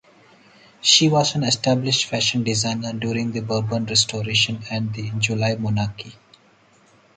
[0.81, 6.15] She was an established fashion designer during the Bourbon Restoration and the July Monarchy.